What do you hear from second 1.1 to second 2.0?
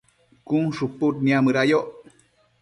niamëda yoc